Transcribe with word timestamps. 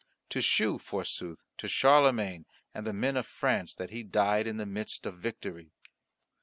To 0.29 0.41
shew, 0.41 0.79
forsooth, 0.79 1.43
to 1.59 1.67
Charlemagne 1.67 2.47
and 2.73 2.87
the 2.87 2.91
men 2.91 3.15
of 3.15 3.27
France 3.27 3.75
that 3.75 3.91
he 3.91 4.01
died 4.01 4.47
in 4.47 4.57
the 4.57 4.65
midst 4.65 5.05
of 5.05 5.19
victory. 5.19 5.73